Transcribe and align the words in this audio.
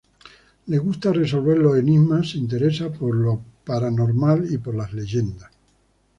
Le 0.65 0.79
gusta 0.79 1.13
resolver 1.13 1.59
los 1.59 1.77
enigmas, 1.77 2.31
se 2.31 2.39
interesa 2.39 2.91
por 2.91 3.13
lo 3.15 3.39
paranormal 3.63 4.51
y 4.51 4.57
por 4.57 4.73
las 4.73 4.93
leyendas. 4.93 5.51